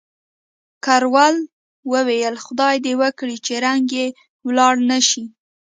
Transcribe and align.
کراول 0.85 1.35
وویل، 1.93 2.35
خدای 2.45 2.75
دې 2.85 2.93
وکړي 3.01 3.37
چې 3.45 3.53
رنګ 3.65 3.85
یې 3.99 4.07
ولاړ 4.47 4.73
نه 4.89 4.99
شي. 5.09 5.23